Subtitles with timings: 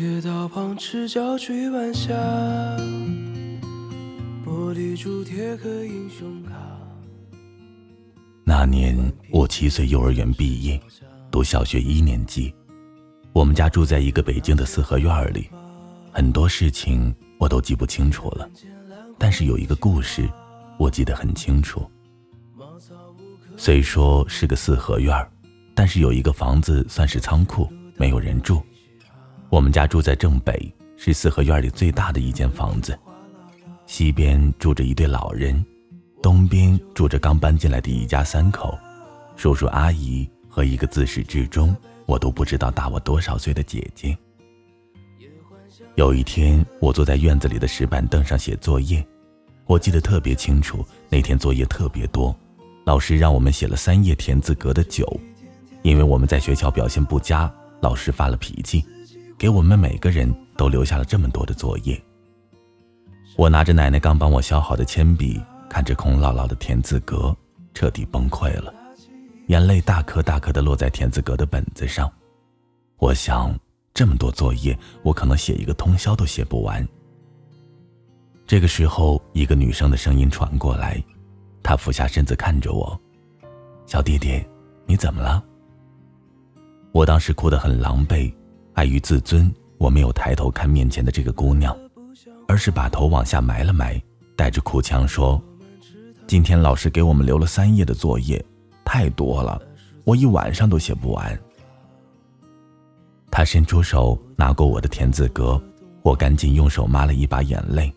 [0.00, 2.14] 铁道旁赤脚追晚霞，
[4.42, 6.54] 玻璃珠贴颗英雄卡。
[8.42, 8.96] 那年
[9.30, 10.80] 我七岁，幼儿园毕业，
[11.30, 12.50] 读小学一年级。
[13.34, 15.50] 我们家住在一个北京的四合院里，
[16.10, 18.48] 很多事情我都记不清楚了，
[19.18, 20.26] 但是有一个故事，
[20.78, 21.86] 我记得很清楚。
[23.54, 25.14] 虽说是个四合院
[25.74, 28.62] 但是有一个房子算是仓库，没有人住。
[29.50, 32.96] 我们家住在正北，是四合院里最大的一间房子。
[33.84, 35.64] 西边住着一对老人，
[36.22, 38.78] 东边住着刚搬进来的一家三口，
[39.34, 41.76] 叔叔阿姨和一个自始至终。
[42.06, 44.16] 我都不知道大我多少岁的姐姐。
[45.96, 49.04] 有一天，我坐在院子里的石板凳上写作业，
[49.66, 50.84] 我记得特别清楚。
[51.08, 52.34] 那天作业特别多，
[52.84, 55.04] 老师让我们写了三页田字格的九，
[55.82, 58.84] 因为我们在学校表现不佳，老师发了脾气，
[59.40, 61.98] 给我们每个人都留下了这么多的作业。
[63.38, 67.34] 我拿着奶奶刚帮我削好的铅笔，看着空落落的田字格，
[67.72, 68.70] 彻底崩溃了。
[69.46, 72.12] 眼泪大颗大颗的落在田字格的本子上，
[72.98, 73.58] 我想
[73.94, 76.86] 这么多作业，我可能写一个通宵都写不完。
[78.46, 81.02] 这个时候，一个女生的声音传过来，
[81.62, 83.00] 她俯下身子看着我
[83.88, 84.44] ：“小弟弟，
[84.84, 85.42] 你怎么了？”
[86.92, 88.30] 我当时哭得很狼狈，
[88.74, 91.76] 碍于自尊，我没有抬头看面前的这个姑娘，
[92.48, 94.00] 而是把头往下埋了埋，
[94.36, 95.42] 带着哭腔说
[96.26, 98.44] ：“今天老师给我们留了三页的作业。”
[98.84, 99.60] 太多了，
[100.04, 101.38] 我一晚上都写不完。
[103.30, 105.62] 他伸出手拿过我的田字格，
[106.02, 107.92] 我赶紧用手抹了一把眼泪，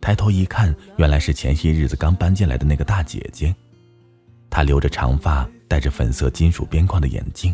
[0.00, 3.52] 抬头一看，原来是前些日子刚搬进来的那个大姐姐。
[4.48, 7.52] 她留着长发，戴着粉色金属边框的眼镜。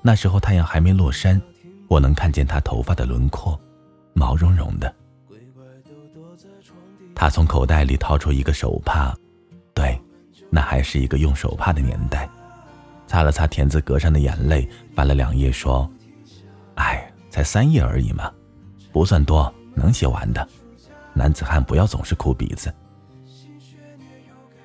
[0.00, 1.40] 那时候太阳还没落山，
[1.88, 3.58] 我能看见他头发的轮廓，
[4.14, 4.94] 毛茸茸的。
[7.14, 9.14] 他从口袋里掏出一个手帕，
[9.74, 9.98] 对。
[10.50, 12.26] 那还是一个用手帕的年代，
[13.06, 15.86] 擦了擦田字格上的眼泪，翻了两页，说
[16.76, 18.32] ：“哎，才三页而已嘛，
[18.90, 20.48] 不算多，能写完的。
[21.12, 22.74] 男子汉不要总是哭鼻子。”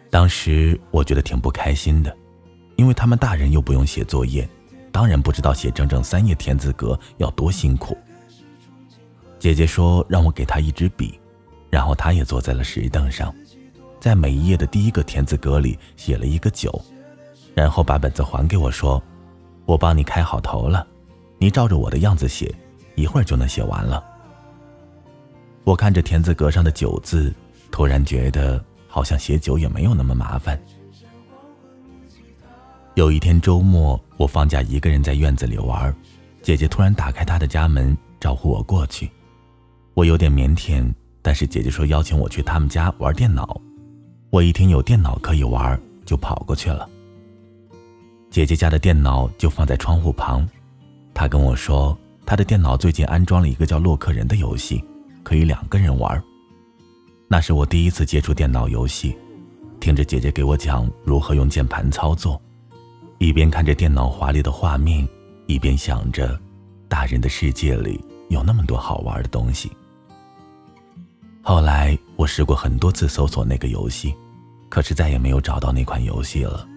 [0.09, 2.15] 当时我觉得挺不开心的，
[2.77, 4.47] 因为他们大人又不用写作业，
[4.93, 7.97] 当然不知道写整整三页田字格要多辛苦。
[9.39, 11.19] 姐姐说让我给她一支笔，
[11.71, 13.33] 然后她也坐在了石凳上。
[13.99, 16.79] 在每一页的第一个田字格里写了一个九，
[17.55, 19.01] 然后把本子还给我，说
[19.65, 20.85] ：“我帮你开好头了，
[21.39, 22.53] 你照着我的样子写，
[22.95, 24.03] 一会儿就能写完了。”
[25.63, 27.33] 我看着田字格上的九字，
[27.71, 30.61] 突然觉得好像写九也没有那么麻烦。
[32.95, 35.93] 有一天周末，我放假一个人在院子里玩，
[36.41, 39.09] 姐姐突然打开她的家门，招呼我过去。
[39.93, 43.59] 我有点腼腆，但是姐姐说邀请我去他们家玩电脑。
[44.29, 46.89] 我一听有电脑可以玩，就跑过去了。
[48.29, 50.47] 姐姐家的电脑就放在窗户旁，
[51.13, 54.83] 她跟我说，她的电脑最近安装了一个叫《洛克人》的游戏，
[55.21, 56.21] 可以两个人玩。
[57.27, 59.15] 那是我第一次接触电脑游戏，
[59.79, 62.41] 听着姐姐给我讲如何用键盘操作，
[63.23, 65.07] 一边看着电脑华丽的画面，
[65.47, 66.37] 一边想着，
[66.89, 69.71] 大人的世界里有那么多好玩的东西。
[71.41, 74.13] 后来我试过很多次搜索那个游戏。
[74.67, 76.67] 可是再也没有找到那款游戏了，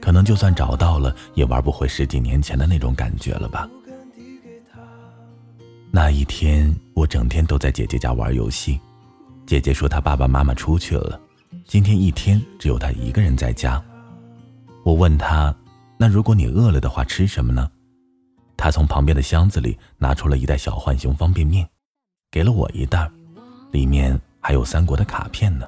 [0.00, 3.66] 可能就算找到了，也玩不回十几年前的那种感觉了吧。
[5.90, 8.78] 那一天，我整天都在姐姐家玩游戏。
[9.46, 11.18] 姐姐说她爸爸妈妈出去了，
[11.64, 13.80] 今天一天只有她一个人在家。
[14.82, 15.54] 我问她
[16.02, 17.70] ：“那如果你饿了的话，吃什么呢？”
[18.58, 21.64] 他从旁边的箱子里拿出了一袋小浣熊方便面，
[22.28, 23.08] 给了我一袋，
[23.70, 25.64] 里面还有三国的卡片呢。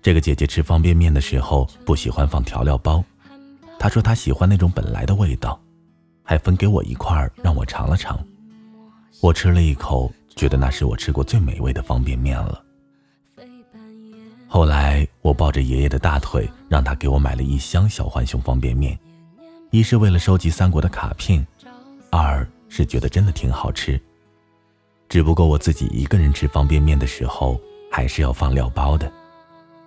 [0.00, 3.02] 这个姐姐吃方便面的时候不喜欢放调料包，
[3.80, 5.60] 她说她喜欢那种本来的味道，
[6.22, 8.24] 还分给我一块让我尝了尝。
[9.20, 12.62] 我吃了一口，觉得那是我吃过最美味的方便面了。
[14.46, 15.04] 后来
[15.38, 18.98] 抱着爷爷的大腿，让他给我买了一箱小浣熊方便面，
[19.70, 21.46] 一是为了收集三国的卡片，
[22.10, 23.98] 二是觉得真的挺好吃。
[25.08, 27.58] 只不过我自己一个人吃方便面的时候，
[27.90, 29.10] 还是要放料包的。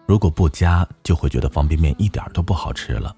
[0.07, 3.13] 如果不加，就会觉得方便面一点都不好吃了。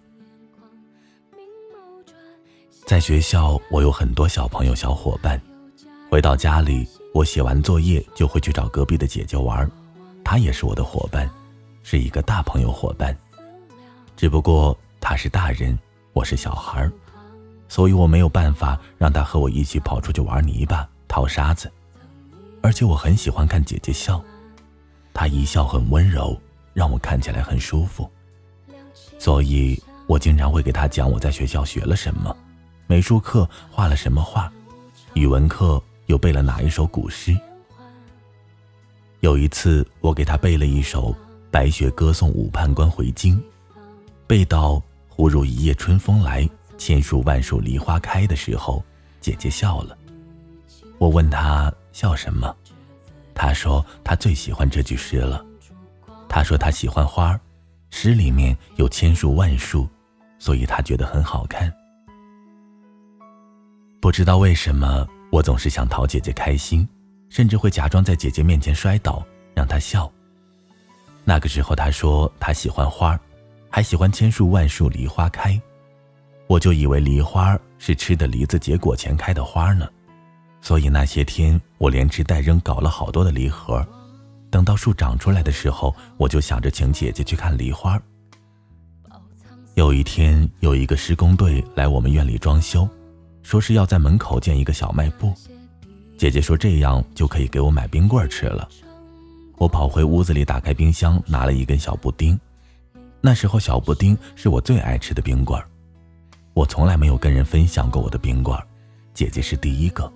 [2.87, 5.39] 在学校，我有很多小朋友、小伙伴。
[6.09, 9.69] 回到家里，我写完作业就会去找隔壁的姐姐玩，
[10.23, 11.29] 她也是我的伙伴，
[11.93, 13.15] 是一个大朋友伙伴。
[14.17, 15.77] 只不过他是大人，
[16.13, 16.89] 我是小孩
[17.67, 21.71] 所以我没有办法让他和我一起跑出去玩泥巴、淘沙子。
[22.63, 24.19] 而且我很喜欢看姐姐笑，
[25.13, 26.35] 她一笑很温柔，
[26.73, 28.09] 让我看起来很舒服。
[29.19, 32.35] 所以我经常会给她讲我在学校学了什么，
[32.87, 34.51] 美术课画了什么画，
[35.13, 37.37] 语文课又背了哪一首古诗。
[39.19, 41.11] 有一次，我给她背了一首
[41.53, 43.37] 《白雪歌送武判官回京》，
[44.25, 48.83] 背到“忽如一夜春风来，千树万树梨花开”的时候，
[49.21, 49.95] 姐姐笑了。
[50.97, 51.71] 我问她。
[51.91, 52.55] 笑什么？
[53.35, 55.45] 她说她最喜欢这句诗了。
[56.27, 57.39] 她说她喜欢花
[57.91, 59.87] 诗里面有千树万树，
[60.39, 61.71] 所以她觉得很好看。
[64.01, 66.89] 不知道为什么，我总是想讨姐姐开心，
[67.29, 69.23] 甚至会假装在姐姐面前摔倒，
[69.53, 70.11] 让她笑。
[71.25, 73.19] 那个时候，他说他喜欢花
[73.69, 75.59] 还喜欢千树万树梨花开，
[76.47, 79.87] 我就以为梨花是吃的梨子结果前开的花呢。
[80.61, 83.85] 所以那些天，我连吃带扔搞了好多的梨核。
[84.49, 88.01] 等到树长出来的时候，我就想着请姐姐去看梨花。
[89.73, 92.87] 有一天，有一个施工队来我们院里装修，
[93.41, 95.33] 说是要在门口建一个小卖部。
[96.17, 98.69] 姐姐说这样就可以给我买冰棍吃了。
[99.57, 102.39] 我跑回屋子里，打开冰箱，拿了一根小布丁。
[103.21, 105.61] 那时候小布丁是我最爱吃的冰棍
[106.53, 108.57] 我从来没有跟人分享过我的冰棍
[109.13, 110.11] 姐姐是第一个。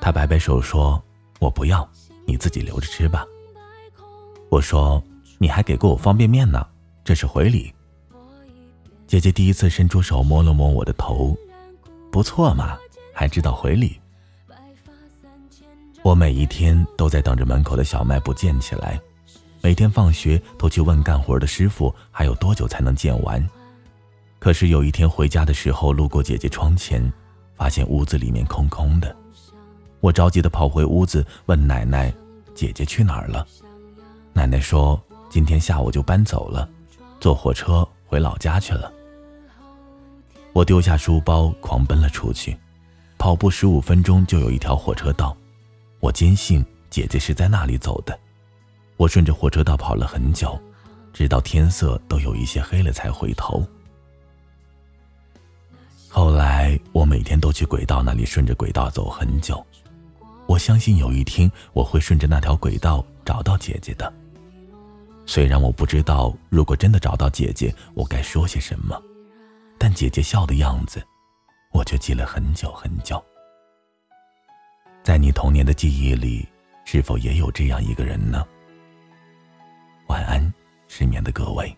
[0.00, 1.02] 她摆摆手说
[1.38, 1.88] ：“我不要，
[2.26, 3.24] 你自己留着吃吧。”
[4.50, 5.02] 我说
[5.38, 6.66] ：“你还给过我方便面呢，
[7.04, 7.72] 这是回礼。”
[9.06, 11.36] 姐姐第一次伸出手摸了摸我的头，
[12.10, 12.76] 不错嘛，
[13.14, 14.00] 还知道回礼。
[16.06, 19.00] 我每一天都在等着门口的小卖部建起来，
[19.60, 23.44] 每天放学都去问干活的师傅还有多久才能建完。
[24.38, 27.12] 可是有一天回家的时候，路过姐姐窗前，
[27.56, 29.16] 发现屋子里面空空的。
[29.98, 32.14] 我着急的跑回屋子，问奶奶
[32.54, 33.44] ：“姐姐去哪儿了？”
[34.32, 36.68] 奶奶说：“今天下午就搬走了，
[37.18, 38.92] 坐火车回老家去了。”
[40.54, 42.56] 我丢下书包，狂奔了出去。
[43.18, 45.36] 跑步十五分钟就有一条火车道，
[46.06, 48.16] 我坚信姐姐是在那里走的。
[48.96, 50.56] 我顺着火车道跑了很久，
[51.12, 53.66] 直到天色都有一些黑了才回头。
[56.08, 59.66] 后来我每天都去轨道那里，顺着轨道走很久。
[60.46, 64.10] 我相信有一天我会顺着那条轨道找到姐姐的。
[65.26, 68.96] 虽然我不知道如果真的找到姐姐，我该说些什么，
[69.76, 71.04] 但姐姐笑的样子，
[71.72, 73.20] 我却记了很久很久。
[75.06, 76.44] 在你童年的记忆里，
[76.84, 78.44] 是否也有这样一个人呢？
[80.08, 80.52] 晚安，
[80.88, 81.72] 失眠的各位。